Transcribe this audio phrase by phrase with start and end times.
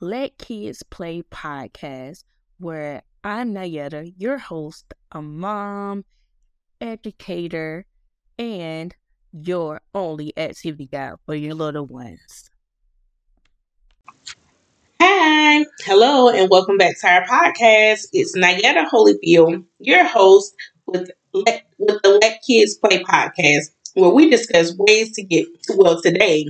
[0.00, 2.22] Let Kids Play podcast,
[2.60, 6.04] where I'm Nayetta, your host, a mom,
[6.80, 7.84] educator,
[8.38, 8.94] and
[9.32, 12.48] your only activity guide for your little ones.
[15.02, 18.06] Hi, hello, and welcome back to our podcast.
[18.12, 20.54] It's Nayetta Holyfield, your host
[20.86, 26.00] with Let, with the Let Kids Play podcast, where we discuss ways to get well
[26.00, 26.46] today.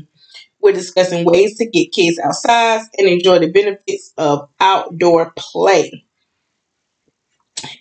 [0.61, 6.05] We're discussing ways to get kids outside and enjoy the benefits of outdoor play.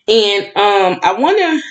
[0.07, 1.61] And um, I want to.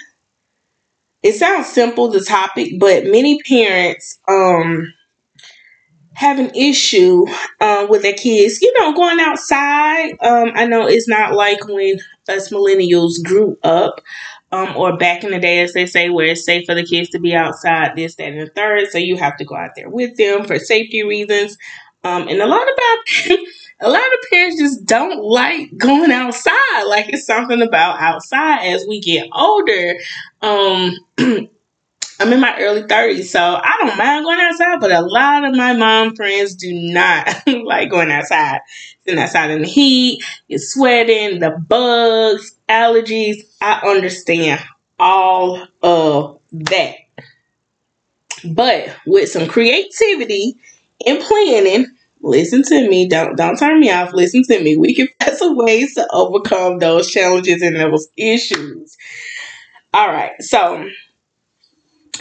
[1.22, 4.94] It sounds simple, the topic, but many parents um
[6.14, 7.26] have an issue
[7.60, 10.12] uh, with their kids, you know, going outside.
[10.22, 14.00] Um, I know it's not like when us millennials grew up,
[14.52, 17.10] um, or back in the day, as they say, where it's safe for the kids
[17.10, 18.88] to be outside, this, that, and the third.
[18.90, 21.58] So you have to go out there with them for safety reasons.
[22.04, 22.74] Um, and a lot of
[23.80, 26.84] a lot of parents just don't like going outside.
[26.84, 29.94] Like it's something about outside as we get older.
[30.42, 30.94] Um,
[32.18, 35.54] I'm in my early 30s, so I don't mind going outside, but a lot of
[35.54, 38.60] my mom friends do not like going outside.
[39.04, 43.36] Sitting outside in the heat, you're sweating, the bugs, allergies.
[43.60, 44.62] I understand
[44.98, 46.96] all of that.
[48.44, 50.56] But with some creativity
[51.06, 51.86] and planning,
[52.22, 53.08] listen to me.
[53.08, 54.12] Don't don't turn me off.
[54.12, 54.76] Listen to me.
[54.76, 58.96] We can find some ways to overcome those challenges and those issues.
[59.92, 60.32] All right.
[60.40, 60.88] So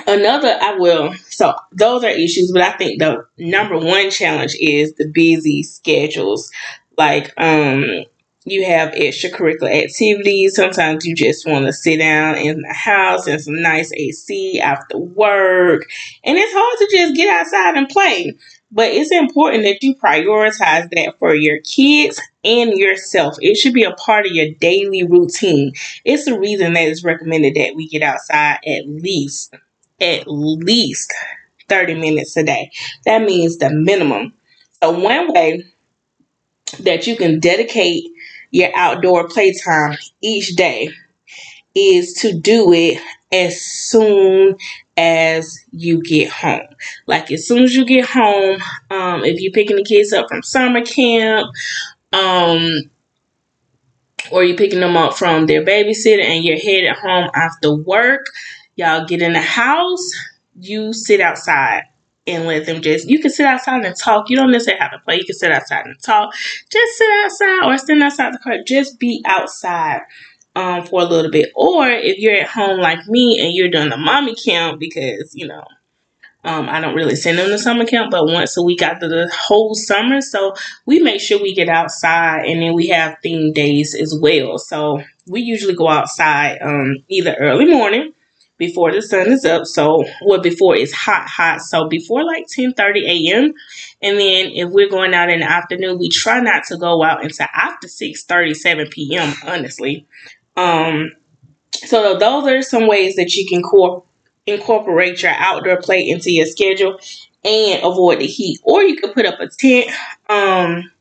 [0.07, 4.93] another I will so those are issues, but I think the number one challenge is
[4.95, 6.51] the busy schedules.
[6.97, 8.05] Like um
[8.45, 10.55] you have extracurricular activities.
[10.55, 14.97] Sometimes you just want to sit down in the house and some nice AC after
[14.99, 15.89] work.
[16.23, 18.37] And it's hard to just get outside and play.
[18.71, 23.35] But it's important that you prioritize that for your kids and yourself.
[23.41, 25.73] It should be a part of your daily routine.
[26.03, 29.55] It's the reason that it's recommended that we get outside at least
[29.99, 31.13] at least
[31.69, 32.71] 30 minutes a day.
[33.05, 34.33] That means the minimum.
[34.81, 35.65] So, one way
[36.79, 38.03] that you can dedicate
[38.51, 40.89] your outdoor playtime each day
[41.73, 43.01] is to do it
[43.31, 44.55] as soon
[44.97, 46.67] as you get home.
[47.05, 50.41] Like as soon as you get home, um, if you're picking the kids up from
[50.41, 51.47] summer camp,
[52.13, 52.69] um,
[54.31, 58.25] or you're picking them up from their babysitter and you're headed home after work,
[58.75, 60.11] Y'all get in the house,
[60.59, 61.83] you sit outside
[62.27, 64.29] and let them just you can sit outside and talk.
[64.29, 65.17] You don't necessarily have to play.
[65.17, 66.33] You can sit outside and talk.
[66.69, 68.57] Just sit outside or stand outside the car.
[68.65, 70.01] Just be outside
[70.55, 71.51] um for a little bit.
[71.55, 75.47] Or if you're at home like me and you're doing the mommy camp because, you
[75.47, 75.63] know,
[76.43, 79.31] um, I don't really send them to summer camp, but once a week after the
[79.35, 80.21] whole summer.
[80.21, 80.53] So
[80.85, 84.59] we make sure we get outside and then we have theme days as well.
[84.59, 88.13] So we usually go outside um, either early morning
[88.57, 89.65] before the sun is up.
[89.65, 91.61] So, well, before it's hot, hot.
[91.61, 93.53] So before like 10 30 a.m.
[94.01, 97.23] And then if we're going out in the afternoon, we try not to go out
[97.23, 100.05] until after 6 37 p.m., honestly.
[100.55, 101.11] Um,
[101.73, 104.05] so those are some ways that you can co-
[104.45, 106.99] incorporate your outdoor play into your schedule
[107.43, 108.59] and avoid the heat.
[108.63, 109.91] Or you could put up a tent.
[110.29, 110.91] Um,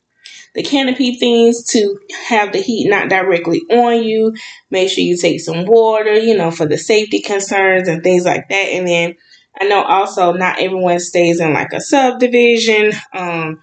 [0.54, 1.98] the canopy things to
[2.28, 4.34] have the heat not directly on you.
[4.70, 8.48] Make sure you take some water, you know, for the safety concerns and things like
[8.48, 8.54] that.
[8.54, 9.16] And then
[9.60, 12.92] I know also not everyone stays in like a subdivision.
[13.12, 13.62] Um,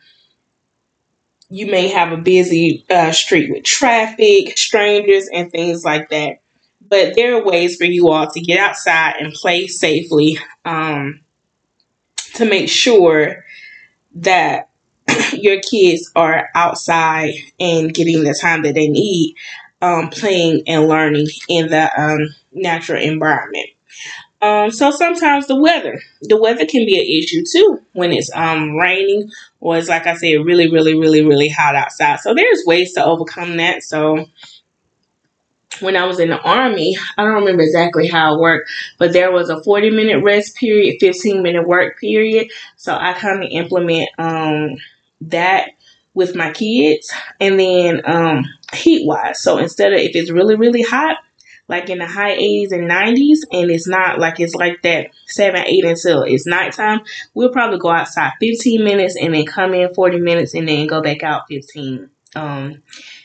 [1.49, 6.41] you may have a busy uh, street with traffic, strangers, and things like that.
[6.81, 11.21] But there are ways for you all to get outside and play safely um,
[12.35, 13.45] to make sure
[14.15, 14.70] that
[15.33, 19.35] your kids are outside and getting the time that they need,
[19.81, 23.69] um, playing and learning in the um, natural environment.
[24.41, 28.75] Um, so sometimes the weather, the weather can be an issue too when it's um,
[28.75, 29.29] raining
[29.59, 32.19] or it's like I said, really, really, really, really hot outside.
[32.21, 33.83] So there's ways to overcome that.
[33.83, 34.25] So
[35.79, 39.31] when I was in the army, I don't remember exactly how it worked, but there
[39.31, 42.51] was a 40 minute rest period, 15 minute work period.
[42.77, 44.77] So I kind of implement um,
[45.21, 45.71] that
[46.13, 47.11] with my kids.
[47.39, 51.17] And then um, heat wise, so instead of if it's really, really hot,
[51.67, 55.63] like in the high 80s and 90s, and it's not like it's like that 7,
[55.65, 56.99] 8 until it's nighttime,
[57.33, 61.01] we'll probably go outside 15 minutes and then come in 40 minutes and then go
[61.01, 62.83] back out 15 um,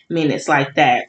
[0.08, 1.06] minutes like that.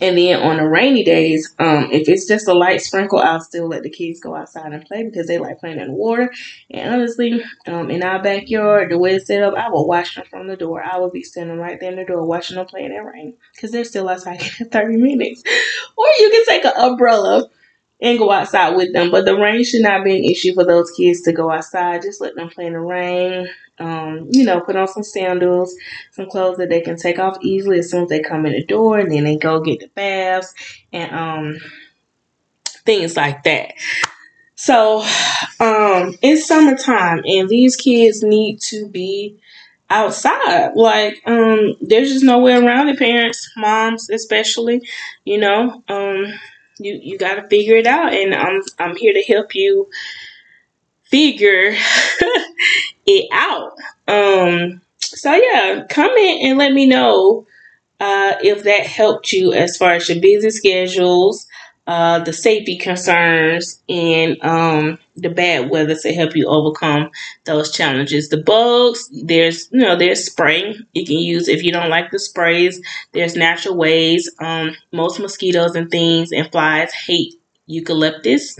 [0.00, 3.68] And then on the rainy days, um, if it's just a light sprinkle, I'll still
[3.68, 6.32] let the kids go outside and play because they like playing in the water.
[6.70, 10.24] And honestly, um, in our backyard, the way it's set up, I will watch them
[10.28, 10.82] from the door.
[10.82, 13.34] I will be standing right there in the door watching them play in that rain
[13.54, 15.42] because they're still outside in 30 minutes.
[15.96, 17.48] Or you can take an umbrella
[18.04, 19.10] and go outside with them.
[19.10, 22.02] But the rain should not be an issue for those kids to go outside.
[22.02, 23.48] Just let them play in the rain
[23.78, 25.74] um, you know, put on some sandals,
[26.12, 28.64] some clothes that they can take off easily as soon as they come in the
[28.64, 30.54] door, and then they go get the baths
[30.92, 31.56] and um,
[32.84, 33.74] things like that.
[34.54, 35.00] So,
[35.58, 39.40] um, it's summertime, and these kids need to be
[39.90, 40.74] outside.
[40.76, 42.98] Like, um, there's just no way around it.
[42.98, 44.86] Parents, moms, especially,
[45.24, 46.32] you know, um,
[46.78, 49.88] you you got to figure it out, and I'm I'm here to help you
[51.04, 51.74] figure
[53.06, 53.72] it out.
[54.08, 57.46] Um, so yeah, comment and let me know
[58.00, 61.46] uh, if that helped you as far as your busy schedules,
[61.86, 67.10] uh, the safety concerns, and um, the bad weather to help you overcome
[67.44, 68.28] those challenges.
[68.30, 72.18] The bugs, there's you know there's spraying you can use if you don't like the
[72.18, 72.80] sprays.
[73.12, 74.30] There's natural ways.
[74.40, 77.34] Um, most mosquitoes and things and flies hate
[77.66, 78.56] eucalyptus.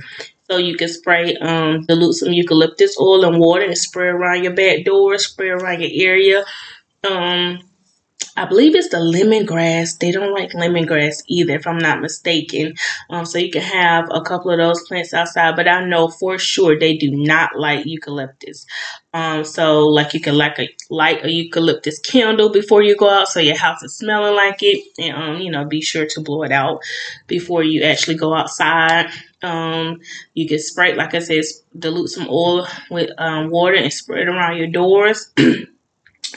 [0.51, 4.53] So you can spray, um, dilute some eucalyptus oil and water and spray around your
[4.53, 6.45] back door, spray around your area.
[7.09, 7.61] Um,
[8.37, 9.99] I believe it's the lemongrass.
[9.99, 12.75] They don't like lemongrass either, if I'm not mistaken.
[13.11, 16.39] Um, so you can have a couple of those plants outside, but I know for
[16.39, 18.67] sure they do not like eucalyptus.
[19.13, 23.29] Um, so like you can like a light a eucalyptus candle before you go out,
[23.29, 26.43] so your house is smelling like it, and um, you know, be sure to blow
[26.43, 26.81] it out
[27.27, 29.11] before you actually go outside.
[29.43, 30.01] Um,
[30.33, 31.45] you can spray, like I said,
[31.79, 35.33] dilute some oil with um, water and spray it around your doors.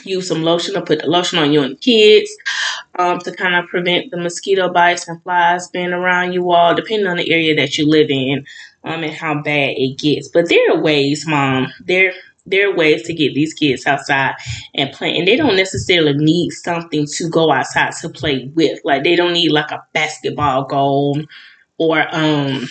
[0.04, 2.30] use some lotion or put the lotion on you and the kids
[2.98, 7.06] um, to kind of prevent the mosquito bites and flies being around you all, depending
[7.06, 8.44] on the area that you live in
[8.84, 10.28] um, and how bad it gets.
[10.28, 11.68] But there are ways, mom.
[11.84, 12.12] There
[12.46, 14.34] there are ways to get these kids outside
[14.74, 18.80] and play, and they don't necessarily need something to go outside to play with.
[18.84, 21.20] Like they don't need like a basketball goal
[21.78, 22.66] or um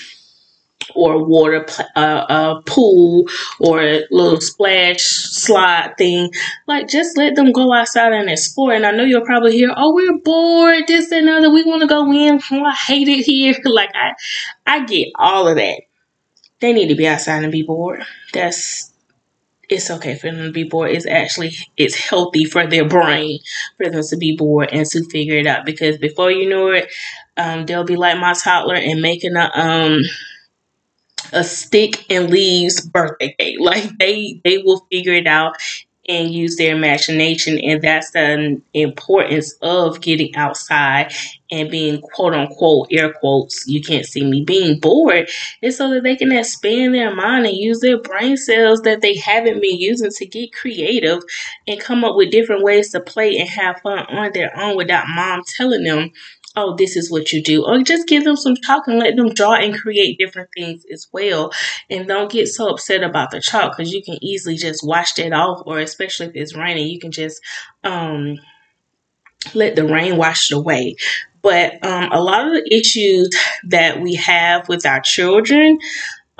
[0.95, 1.65] or water
[1.95, 3.25] uh, a pool
[3.59, 6.31] or a little splash slide thing.
[6.67, 8.73] Like, just let them go outside and explore.
[8.73, 10.83] And I know you'll probably hear, "Oh, we're bored.
[10.87, 11.49] This and other.
[11.49, 12.39] We want to go in.
[12.51, 14.13] Oh, I hate it here." like, I,
[14.65, 15.81] I get all of that.
[16.59, 18.03] They need to be outside and be bored.
[18.33, 18.91] That's
[19.69, 20.91] it's okay for them to be bored.
[20.91, 23.39] It's actually it's healthy for their brain
[23.77, 25.65] for them to be bored and to figure it out.
[25.65, 26.91] Because before you know it,
[27.35, 30.01] um, they'll be like my toddler and making a um
[31.33, 33.57] a stick and leaves birthday cake.
[33.59, 35.57] Like they they will figure it out
[36.07, 41.11] and use their imagination and that's the importance of getting outside
[41.51, 45.29] and being quote unquote air quotes you can't see me being bored
[45.61, 49.15] is so that they can expand their mind and use their brain cells that they
[49.15, 51.19] haven't been using to get creative
[51.67, 55.07] and come up with different ways to play and have fun on their own without
[55.09, 56.09] mom telling them
[56.57, 57.63] oh, this is what you do.
[57.65, 61.07] Or just give them some chalk and let them draw and create different things as
[61.13, 61.53] well.
[61.89, 65.31] And don't get so upset about the chalk because you can easily just wash that
[65.31, 67.39] off, or especially if it's raining, you can just
[67.83, 68.37] um,
[69.53, 70.95] let the rain wash it away.
[71.43, 73.29] But um, a lot of the issues
[73.69, 75.77] that we have with our children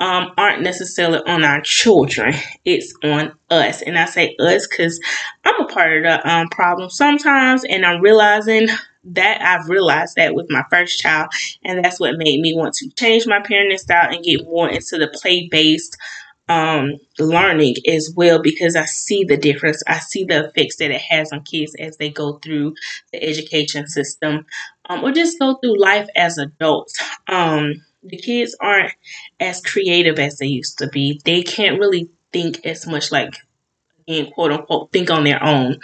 [0.00, 2.34] um, aren't necessarily on our children.
[2.64, 3.82] It's on us.
[3.82, 5.00] And I say us because
[5.44, 8.68] I'm a part of the um, problem sometimes, and I'm realizing
[9.04, 11.30] that I've realized that with my first child,
[11.64, 14.98] and that's what made me want to change my parenting style and get more into
[14.98, 15.96] the play based
[16.48, 19.82] um, learning as well because I see the difference.
[19.86, 22.74] I see the effects that it has on kids as they go through
[23.12, 24.46] the education system
[24.88, 26.98] um, or just go through life as adults.
[27.26, 28.92] Um, the kids aren't
[29.40, 31.20] as creative as they used to be.
[31.24, 33.34] They can't really think as much like
[34.08, 35.78] and quote unquote think on their own,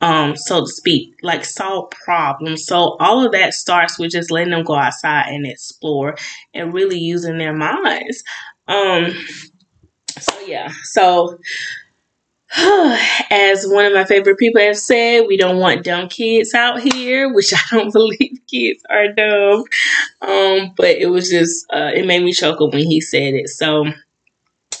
[0.00, 2.66] um, so to speak, like solve problems.
[2.66, 6.16] So all of that starts with just letting them go outside and explore
[6.54, 8.22] and really using their minds.
[8.68, 9.12] Um,
[10.18, 11.38] so yeah, so
[13.30, 17.32] as one of my favorite people have said, we don't want dumb kids out here,
[17.32, 19.64] which I don't believe kids are dumb.
[20.20, 23.48] Um, but it was just uh, it made me chuckle when he said it.
[23.48, 23.86] So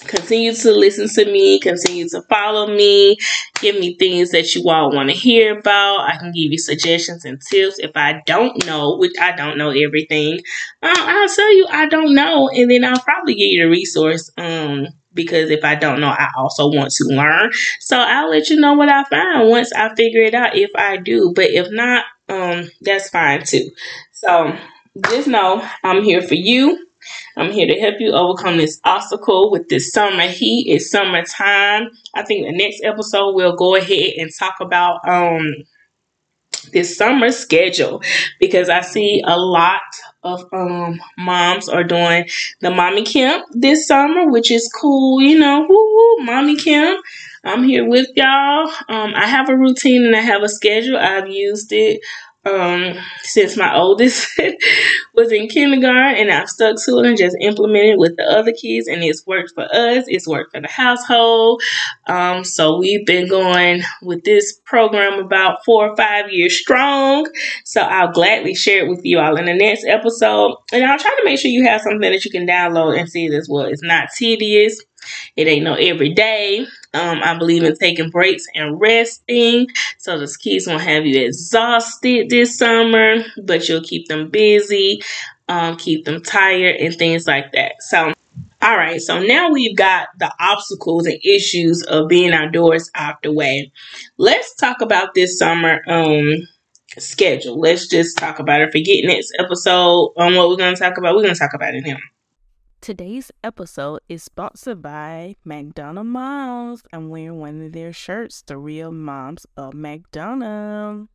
[0.06, 3.16] continue to listen to me, continue to follow me,
[3.60, 6.00] give me things that you all want to hear about.
[6.00, 9.70] I can give you suggestions and tips if I don't know, which I don't know
[9.70, 10.38] everything.
[10.82, 14.30] Um, I'll tell you I don't know, and then I'll probably give you the resource
[14.36, 17.50] um because if I don't know, I also want to learn.
[17.80, 20.96] So I'll let you know what I find once I figure it out if I
[20.96, 21.32] do.
[21.34, 23.70] But if not, um, that's fine too.
[24.12, 24.56] So
[25.10, 26.86] just know I'm here for you.
[27.36, 30.66] I'm here to help you overcome this obstacle with this summer heat.
[30.68, 31.90] It's summertime.
[32.14, 35.54] I think the next episode we'll go ahead and talk about um
[36.72, 38.02] this summer schedule
[38.38, 39.80] because I see a lot
[40.22, 42.28] of um moms are doing
[42.60, 47.04] the mommy camp this summer, which is cool, you know, woo mommy camp.
[47.44, 48.68] I'm here with y'all.
[48.88, 50.96] Um, I have a routine and I have a schedule.
[50.96, 52.00] I've used it
[52.44, 54.28] um, since my oldest
[55.14, 58.88] was in kindergarten and I've stuck to it and just implemented with the other kids
[58.88, 61.62] and it's worked for us, it's worked for the household.
[62.08, 67.30] Um, so we've been going with this program about four or five years strong.
[67.64, 70.56] So I'll gladly share it with you all in the next episode.
[70.72, 73.26] And I'll try to make sure you have something that you can download and see
[73.26, 73.66] it as well.
[73.66, 74.80] It's not tedious.
[75.36, 76.60] It ain't no everyday.
[76.94, 79.68] Um, I believe in taking breaks and resting.
[79.98, 85.02] So the kids won't have you exhausted this summer, but you'll keep them busy,
[85.48, 87.74] um, keep them tired, and things like that.
[87.80, 88.12] So,
[88.60, 89.00] all right.
[89.00, 93.72] So now we've got the obstacles and issues of being outdoors out the way.
[94.18, 96.46] Let's talk about this summer um
[96.98, 97.58] schedule.
[97.58, 98.72] Let's just talk about it.
[98.72, 101.14] Forget next episode on what we're going to talk about.
[101.14, 101.96] We're going to talk about it now.
[102.82, 106.82] Today's episode is sponsored by McDonough Moms.
[106.92, 111.06] I'm wearing one of their shirts, The Real Moms of McDonough.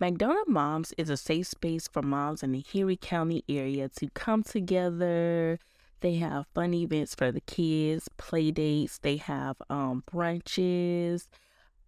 [0.00, 4.42] McDonough Moms is a safe space for moms in the Henry County area to come
[4.42, 5.58] together.
[6.00, 11.28] They have fun events for the kids, play dates, they have um, brunches,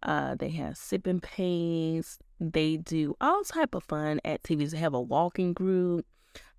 [0.02, 2.18] uh, they have sipping pains.
[2.38, 4.72] they do all type of fun activities.
[4.72, 6.04] They have a walking group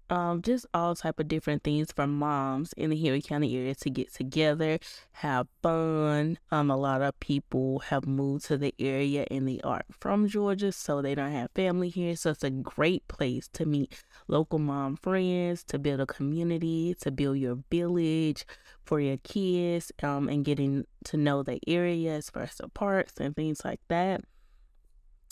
[0.09, 3.89] um, just all type of different things for moms in the Henry County area to
[3.89, 4.79] get together,
[5.13, 6.37] have fun.
[6.51, 10.71] Um, a lot of people have moved to the area and they are from Georgia,
[10.71, 12.15] so they don't have family here.
[12.15, 17.11] So it's a great place to meet local mom friends, to build a community, to
[17.11, 18.45] build your village
[18.85, 23.13] for your kids, um, and getting to know the area as far as the parks
[23.19, 24.21] and things like that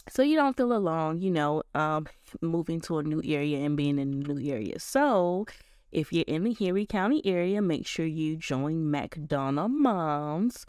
[0.09, 2.07] so you don't feel alone, you know, um,
[2.41, 4.79] moving to a new area and being in a new area.
[4.79, 5.45] So
[5.91, 10.65] if you're in the Henry County area, make sure you join McDonough Moms,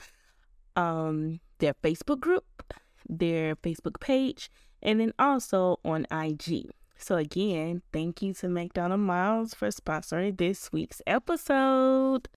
[0.74, 2.74] um, their Facebook group,
[3.08, 4.50] their Facebook page,
[4.82, 6.70] and then also on IG.
[6.96, 12.28] So again, thank you to McDonough Moms for sponsoring this week's episode.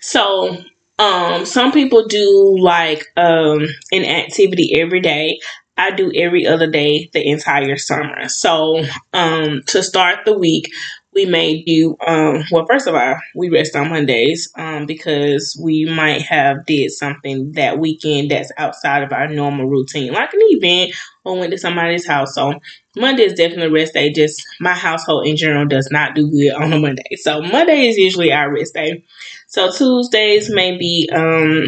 [0.00, 0.58] So
[0.98, 5.38] um some people do like um an activity every day
[5.78, 8.28] I do every other day the entire summer.
[8.28, 10.70] So um, to start the week,
[11.14, 12.66] we may do um, well.
[12.68, 17.78] First of all, we rest on Mondays um, because we might have did something that
[17.78, 20.92] weekend that's outside of our normal routine, like an event
[21.24, 22.34] or went to somebody's house.
[22.34, 22.60] So
[22.96, 24.12] Monday is definitely rest day.
[24.12, 27.16] Just my household in general does not do good on a Monday.
[27.16, 29.04] So Monday is usually our rest day.
[29.48, 31.66] So Tuesdays may be um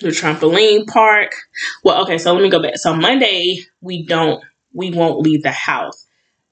[0.00, 1.32] the trampoline park.
[1.84, 2.76] Well, okay, so let me go back.
[2.76, 4.42] So Monday we don't
[4.72, 6.06] we won't leave the house.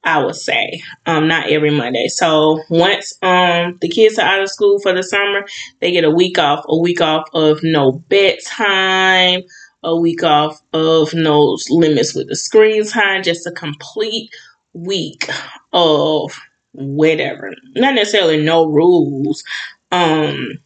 [0.04, 2.08] I would say, um, not every Monday.
[2.08, 5.44] So once um the kids are out of school for the summer,
[5.80, 6.64] they get a week off.
[6.68, 9.42] A week off of no bedtime.
[9.82, 13.22] A week off of no limits with the screen time.
[13.22, 14.30] Just a complete
[14.72, 15.28] week
[15.72, 16.38] of
[16.72, 17.52] whatever.
[17.74, 19.42] Not necessarily no rules.
[19.90, 20.58] Um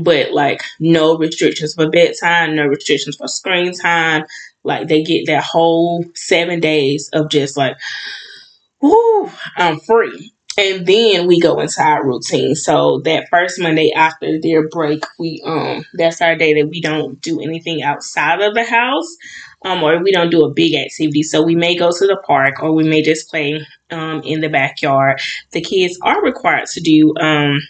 [0.00, 4.24] but like no restrictions for bedtime, no restrictions for screen time.
[4.62, 7.76] Like they get that whole seven days of just like,
[8.80, 10.32] whoo, I'm free.
[10.56, 12.54] And then we go into our routine.
[12.54, 17.20] So that first Monday after their break, we um that's our day that we don't
[17.20, 19.16] do anything outside of the house.
[19.64, 21.22] Um, or we don't do a big activity.
[21.22, 24.48] So we may go to the park or we may just play um in the
[24.48, 25.20] backyard.
[25.50, 27.60] The kids are required to do um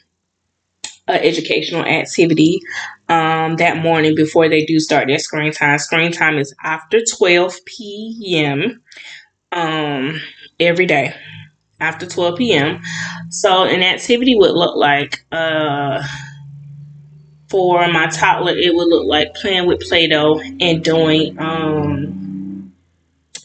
[1.06, 2.60] an educational activity
[3.08, 5.78] um, that morning before they do start their screen time.
[5.78, 8.82] Screen time is after 12 p.m.
[9.52, 10.20] Um,
[10.58, 11.14] every day
[11.80, 12.80] after 12 p.m.
[13.30, 16.02] So an activity would look like uh,
[17.48, 22.72] for my toddler, it would look like playing with Play-Doh and doing um,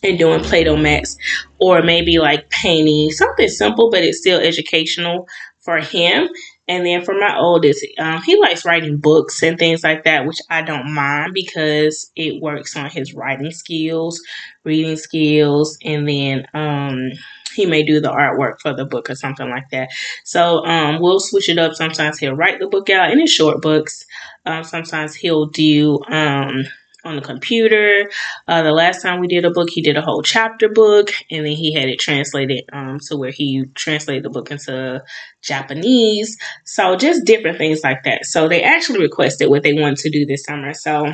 [0.01, 1.17] and doing Play-Doh mats,
[1.59, 5.27] or maybe like painting something simple, but it's still educational
[5.59, 6.29] for him.
[6.69, 10.37] And then for my oldest, um, he likes writing books and things like that, which
[10.51, 14.21] I don't mind because it works on his writing skills,
[14.63, 17.09] reading skills, and then um,
[17.55, 19.89] he may do the artwork for the book or something like that.
[20.23, 21.73] So um, we'll switch it up.
[21.73, 24.05] Sometimes he'll write the book out in his short books.
[24.45, 26.65] Um, sometimes he'll do um,
[27.03, 28.09] on the computer.
[28.47, 31.45] Uh, the last time we did a book, he did a whole chapter book, and
[31.45, 35.03] then he had it translated um, to where he translated the book into
[35.41, 36.37] Japanese.
[36.65, 38.25] So just different things like that.
[38.25, 40.73] So they actually requested what they want to do this summer.
[40.73, 41.13] So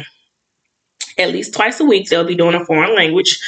[1.18, 3.40] at least twice a week, they'll be doing a foreign language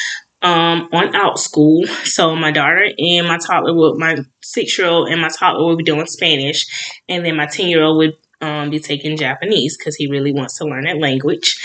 [0.41, 1.87] um, on Outschool.
[2.05, 5.77] So my daughter and my toddler will, my six year old and my toddler will
[5.77, 6.65] be doing Spanish,
[7.09, 10.57] and then my ten year old would um, be taking Japanese because he really wants
[10.57, 11.57] to learn that language.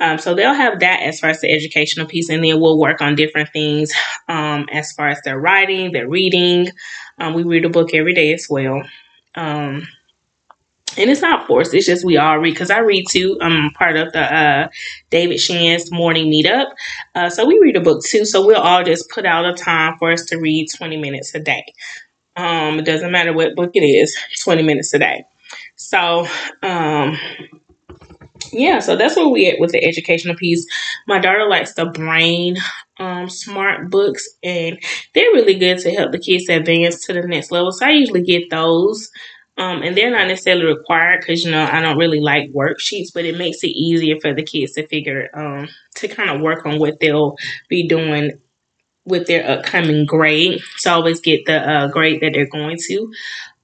[0.00, 3.00] Um, so they'll have that as far as the educational piece, and then we'll work
[3.00, 3.92] on different things
[4.28, 6.68] um, as far as their writing, their reading.
[7.18, 8.82] Um, we read a book every day as well.
[9.34, 9.86] Um,
[10.98, 11.74] and it's not forced.
[11.74, 13.38] It's just we all read because I read too.
[13.40, 14.68] I'm part of the uh,
[15.10, 16.70] David Shands morning meetup,
[17.14, 18.24] uh, so we read a book too.
[18.24, 21.40] So we'll all just put out a time for us to read 20 minutes a
[21.40, 21.64] day.
[22.36, 25.24] Um, it doesn't matter what book it is, 20 minutes a day.
[25.76, 26.26] So
[26.62, 27.18] um,
[28.52, 30.66] yeah, so that's where we at with the educational piece.
[31.06, 32.56] My daughter likes the brain
[32.98, 34.78] um, smart books, and
[35.14, 37.72] they're really good to help the kids advance to the next level.
[37.72, 39.10] So I usually get those.
[39.58, 43.24] Um, and they're not necessarily required because you know I don't really like worksheets, but
[43.24, 46.78] it makes it easier for the kids to figure um, to kind of work on
[46.78, 47.36] what they'll
[47.70, 48.32] be doing
[49.06, 50.60] with their upcoming grade.
[50.76, 53.12] So I always get the uh, grade that they're going to.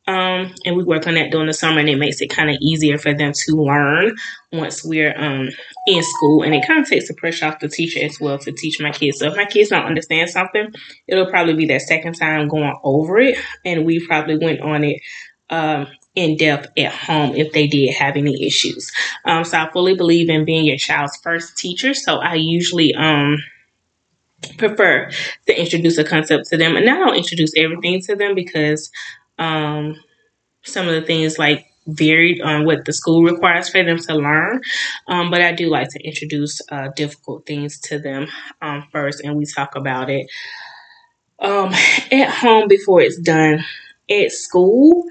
[0.09, 2.56] Um, and we work on that during the summer, and it makes it kind of
[2.61, 4.16] easier for them to learn
[4.52, 5.49] once we're um,
[5.87, 6.42] in school.
[6.42, 8.90] And it kind of takes the pressure off the teacher as well to teach my
[8.90, 9.21] kids.
[9.21, 10.73] So if my kids don't understand something,
[11.06, 15.00] it'll probably be that second time going over it, and we probably went on it
[15.50, 18.90] um, in depth at home if they did have any issues.
[19.25, 21.94] Um, so I fully believe in being your child's first teacher.
[21.94, 23.38] So I usually um,
[24.59, 25.11] prefer
[25.47, 28.90] to introduce a concept to them, and now I don't introduce everything to them because
[29.39, 29.97] um,
[30.62, 34.61] some of the things like varied on what the school requires for them to learn.
[35.09, 38.29] Um, but I do like to introduce uh, difficult things to them
[38.61, 40.31] um, first, and we talk about it
[41.41, 41.73] um,
[42.12, 43.65] at home before it's done
[44.09, 45.05] at school.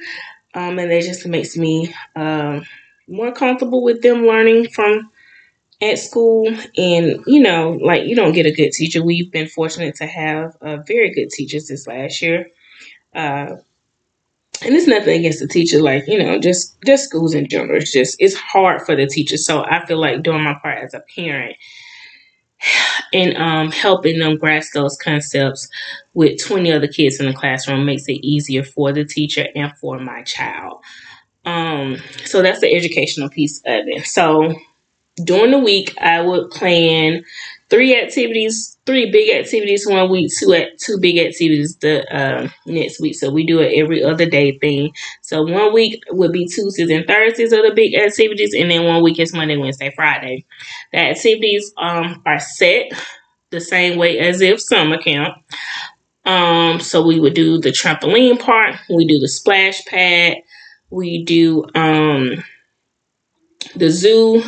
[0.54, 2.66] Um, and that just makes me um,
[3.08, 5.10] more comfortable with them learning from
[5.82, 6.48] at school.
[6.78, 9.04] And, you know, like you don't get a good teacher.
[9.04, 12.50] We've been fortunate to have uh, very good teachers this last year.
[13.14, 13.58] Uh,
[14.64, 17.78] and it's nothing against the teacher, like, you know, just just schools in general.
[17.78, 19.38] It's just it's hard for the teacher.
[19.38, 21.56] So I feel like doing my part as a parent
[23.14, 25.68] and um, helping them grasp those concepts
[26.14, 30.00] with 20 other kids in the classroom makes it easier for the teacher and for
[30.00, 30.82] my child.
[31.46, 34.06] Um, so that's the educational piece of it.
[34.06, 34.54] So
[35.24, 37.24] during the week, I would plan
[37.72, 43.00] three activities, three big activities one week, two at two big activities the uh, next
[43.00, 43.16] week.
[43.16, 44.92] So we do it every other day thing.
[45.22, 49.02] So one week would be Tuesdays and Thursdays are the big activities, and then one
[49.02, 50.46] week is Monday, Wednesday, Friday.
[50.92, 52.92] The activities um are set
[53.50, 55.36] the same way as if summer camp.
[56.26, 60.38] Um, so we would do the trampoline part, we do the splash pad,
[60.92, 62.44] we do um
[63.76, 64.44] the zoo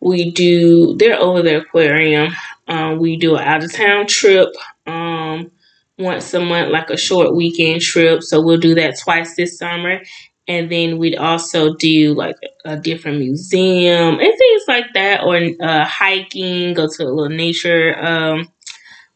[0.00, 2.32] we do, they're over the aquarium.
[2.66, 4.48] Um, we do an out of town trip
[4.86, 5.50] um,
[5.98, 8.22] once a month, like a short weekend trip.
[8.22, 10.00] So we'll do that twice this summer.
[10.46, 15.84] And then we'd also do like a different museum and things like that, or uh,
[15.84, 18.48] hiking, go to a little nature um,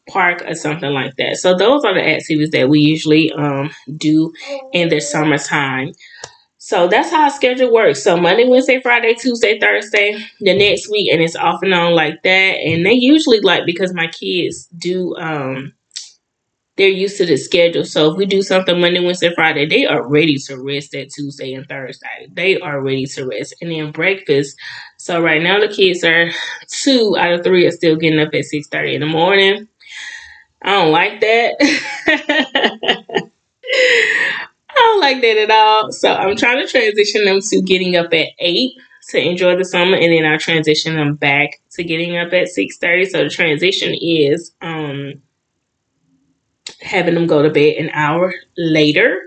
[0.07, 1.37] park or something like that.
[1.37, 4.31] So those are the activities that we usually um, do
[4.73, 5.93] in the summertime.
[6.65, 8.01] So that's how our schedule works.
[8.01, 12.23] So Monday, Wednesday, Friday, Tuesday, Thursday, the next week, and it's off and on like
[12.23, 12.29] that.
[12.29, 15.73] And they usually like because my kids do um
[16.77, 17.83] they're used to the schedule.
[17.83, 21.53] So if we do something Monday, Wednesday, Friday, they are ready to rest that Tuesday
[21.53, 22.29] and Thursday.
[22.31, 23.55] They are ready to rest.
[23.59, 24.55] And then breakfast.
[24.97, 26.29] So right now the kids are
[26.69, 29.67] two out of three are still getting up at six thirty in the morning.
[30.61, 33.27] I don't like that.
[34.93, 35.91] Don't like that at all.
[35.91, 38.73] So I'm trying to transition them to getting up at eight
[39.09, 42.77] to enjoy the summer, and then I transition them back to getting up at six
[42.77, 43.05] thirty.
[43.05, 45.13] So the transition is um
[46.81, 49.19] having them go to bed an hour later,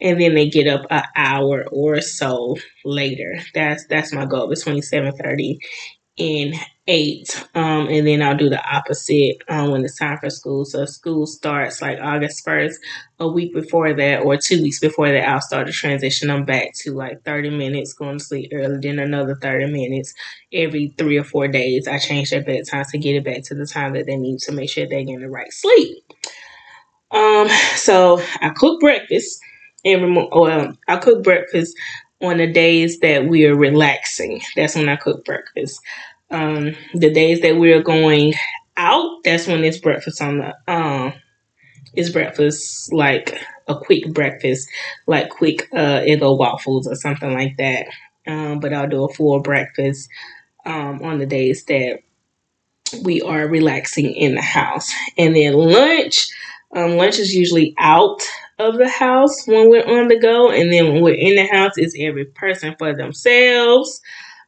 [0.00, 3.38] and then they get up an hour or so later.
[3.54, 5.60] That's that's my goal between seven thirty
[6.18, 6.54] and
[6.86, 7.46] eight.
[7.54, 10.64] Um, and then I'll do the opposite um, when it's time for school.
[10.66, 12.74] So school starts like August 1st,
[13.20, 16.74] a week before that, or two weeks before that, I'll start to transition them back
[16.82, 20.14] to like 30 minutes, going to sleep early, then another 30 minutes
[20.52, 21.88] every three or four days.
[21.88, 24.52] I change their bedtime to get it back to the time that they need to
[24.52, 26.04] make sure they're getting the right sleep.
[27.10, 29.40] Um, so I cook breakfast
[29.84, 30.30] every morning.
[30.32, 31.76] Well, I cook breakfast
[32.22, 34.42] on the days that we are relaxing.
[34.56, 35.80] That's when I cook breakfast.
[36.34, 38.34] Um, the days that we're going
[38.76, 41.12] out, that's when it's breakfast on the um
[41.94, 44.68] it's breakfast like a quick breakfast,
[45.06, 47.86] like quick uh Eggo waffles or something like that.
[48.26, 50.08] Um, but I'll do a full breakfast
[50.66, 52.00] um on the days that
[53.02, 54.92] we are relaxing in the house.
[55.18, 56.28] And then lunch,
[56.74, 58.20] um, lunch is usually out
[58.58, 61.72] of the house when we're on the go, and then when we're in the house,
[61.76, 64.00] it's every person for themselves.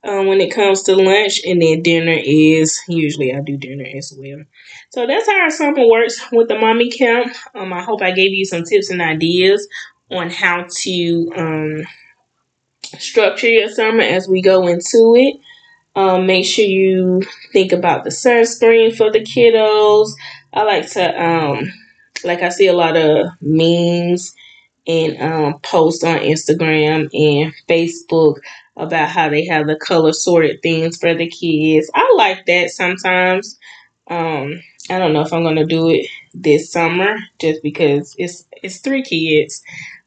[0.04, 4.14] Um, when it comes to lunch, and then dinner is usually I do dinner as
[4.16, 4.44] well.
[4.90, 7.34] So that's how our summer works with the mommy camp.
[7.54, 9.66] Um, I hope I gave you some tips and ideas
[10.10, 11.86] on how to um,
[12.98, 15.40] structure your summer as we go into it.
[15.96, 20.10] Um, make sure you think about the sunscreen for the kiddos.
[20.52, 21.72] I like to, um,
[22.22, 24.36] like I see a lot of memes
[24.86, 28.36] and um, posts on Instagram and Facebook
[28.76, 31.90] about how they have the color sorted things for the kids.
[31.94, 33.58] I like that sometimes.
[34.08, 38.78] Um, I don't know if I'm gonna do it this summer just because it's it's
[38.78, 39.62] three kids.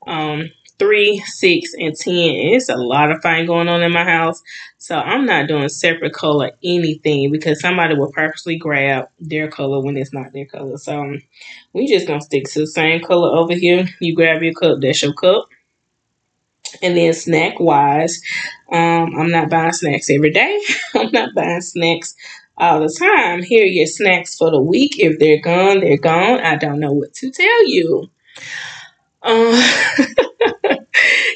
[0.07, 2.15] Um, three, six, and ten.
[2.15, 4.41] It's a lot of fun going on in my house.
[4.77, 9.97] So I'm not doing separate color anything because somebody will purposely grab their color when
[9.97, 10.77] it's not their color.
[10.77, 11.21] So um,
[11.73, 13.87] we just gonna stick to the same color over here.
[13.99, 15.47] You grab your cup, that's your cup.
[16.81, 18.21] And then snack wise,
[18.71, 20.59] um, I'm not buying snacks every day.
[20.95, 22.15] I'm not buying snacks
[22.57, 23.41] all the time.
[23.41, 24.99] Here are your snacks for the week.
[24.99, 26.39] If they're gone, they're gone.
[26.41, 28.09] I don't know what to tell you.
[29.21, 29.61] Um,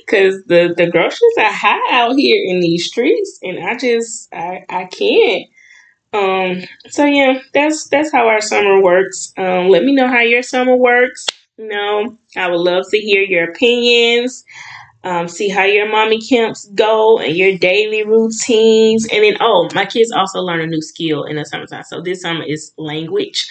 [0.05, 4.65] because the the groceries are high out here in these streets, and I just I
[4.69, 5.47] I can't.
[6.13, 9.33] Um, so yeah, that's that's how our summer works.
[9.37, 11.25] Um, let me know how your summer works.
[11.57, 14.43] You know, I would love to hear your opinions.
[15.03, 19.05] Um, see how your mommy camps go and your daily routines.
[19.11, 21.83] And then, oh, my kids also learn a new skill in the summertime.
[21.83, 23.49] So this summer is language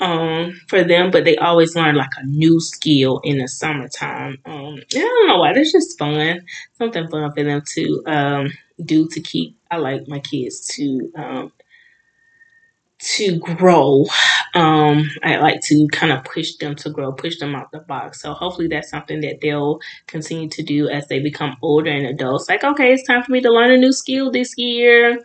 [0.00, 4.38] um for them, but they always learn like a new skill in the summertime.
[4.44, 5.52] Um, I don't know why.
[5.54, 6.40] It's just fun,
[6.78, 8.52] something fun for them to um
[8.84, 9.56] do to keep.
[9.70, 11.52] I like my kids to um
[13.00, 14.04] to grow.
[14.54, 18.20] Um, I like to kind of push them to grow, push them out the box.
[18.20, 22.48] So hopefully that's something that they'll continue to do as they become older and adults.
[22.48, 25.18] Like, okay, it's time for me to learn a new skill this year.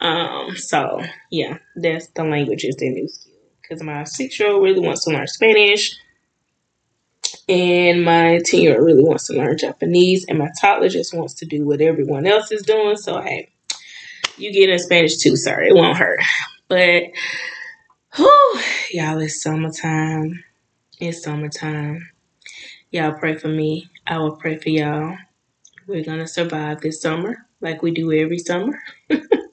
[0.00, 3.33] Um, so yeah, that's the language is their new skill
[3.68, 5.96] because my six year old really wants to learn Spanish.
[7.48, 10.24] And my 10 year old really wants to learn Japanese.
[10.28, 12.96] And my toddler just wants to do what everyone else is doing.
[12.96, 13.50] So, hey,
[14.36, 15.62] you get in Spanish too, sir.
[15.62, 16.20] It won't hurt.
[16.68, 17.04] But,
[18.16, 18.60] whew,
[18.92, 20.42] y'all, it's summertime.
[20.98, 22.08] It's summertime.
[22.90, 23.90] Y'all pray for me.
[24.06, 25.16] I will pray for y'all.
[25.86, 28.80] We're going to survive this summer like we do every summer.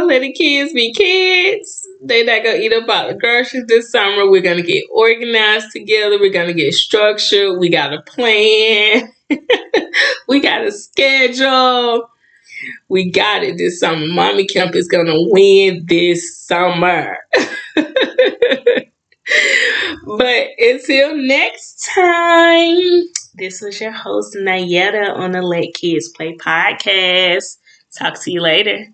[0.00, 1.86] gonna let the kids be kids.
[2.02, 4.30] They not gonna eat up all the groceries this summer.
[4.30, 6.18] We're gonna get organized together.
[6.18, 7.58] We're gonna get structured.
[7.58, 9.12] We got a plan.
[10.28, 12.08] we got a schedule.
[12.88, 14.06] We got it this summer.
[14.06, 17.16] Mommy Camp is gonna win this summer.
[20.06, 23.02] but until next time,
[23.34, 27.56] this was your host Nayetta on the Let Kids Play podcast.
[27.96, 28.86] Talk to you later.